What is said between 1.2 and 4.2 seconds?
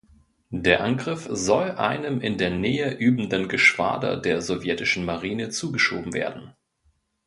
soll einem in der Nähe übenden Geschwader